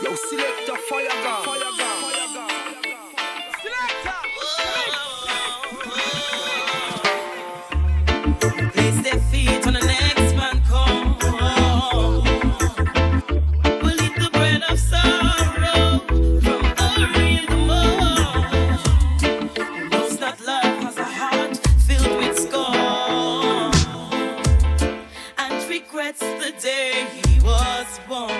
[0.00, 1.42] Yo, select a fire gun.
[1.44, 1.58] Fire
[2.32, 2.48] gun.
[8.70, 11.16] Place their feet on the next man call.
[13.82, 15.98] We'll eat the bread of sorrow
[16.42, 16.62] from
[16.94, 19.22] the real mold.
[20.22, 21.56] And love has a heart
[21.86, 23.72] filled with scorn
[25.38, 28.37] and regrets the day he was born.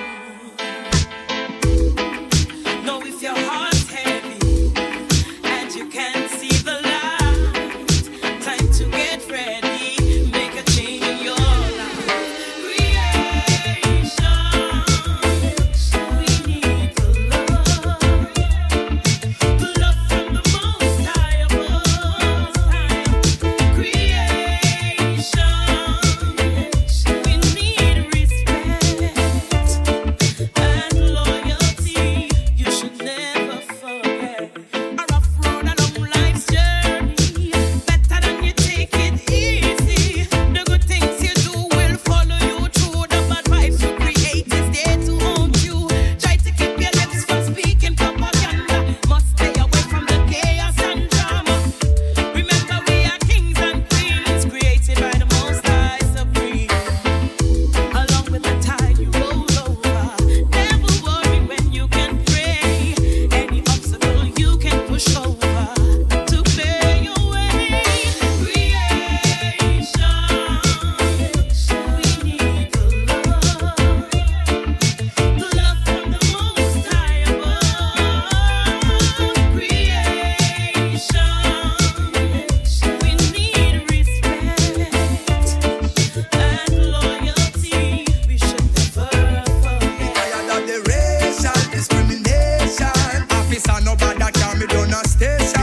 [94.31, 94.93] can't be done.
[94.93, 95.58] a station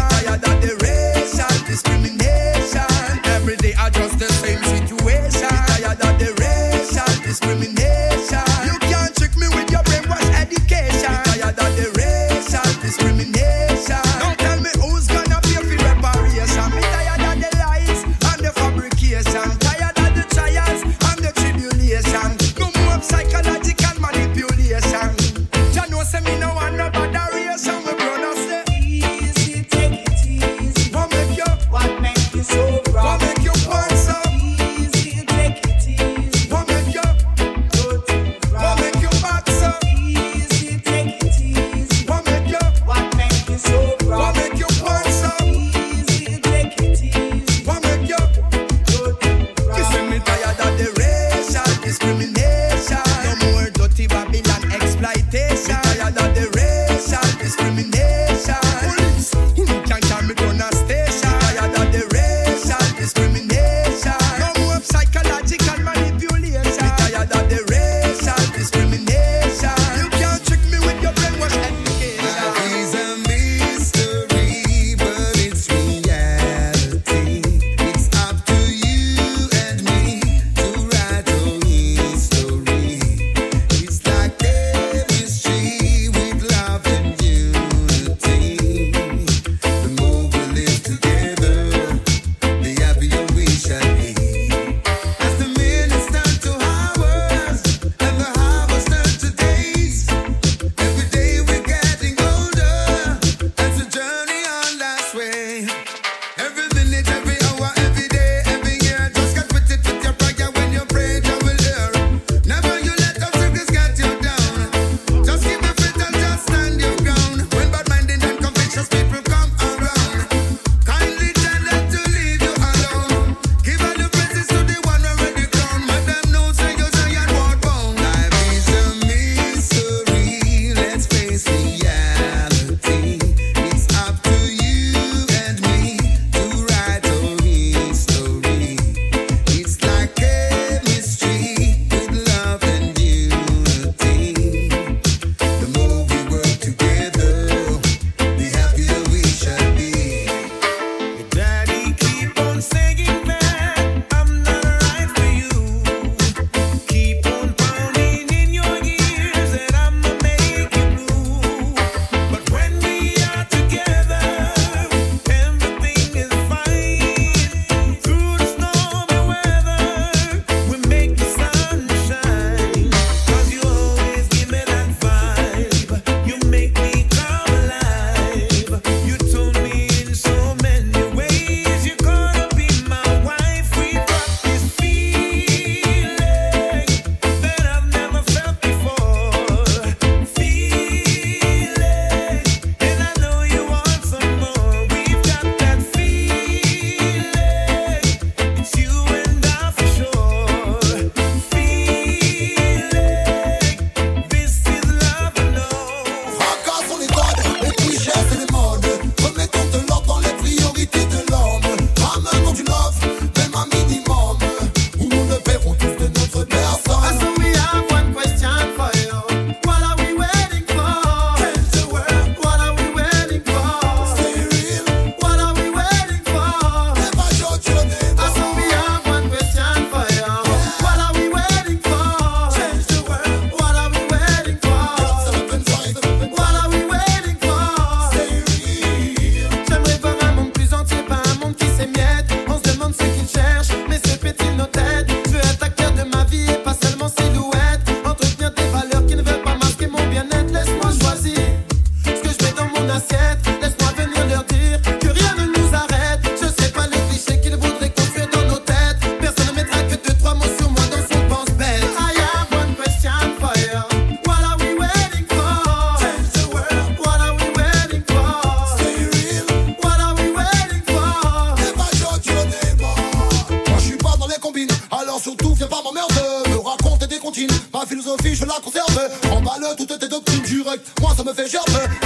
[277.85, 279.09] philosophie, je la conserve.
[279.31, 282.04] en Emballe toutes tes doctrines directes, moi ça me fait gerber.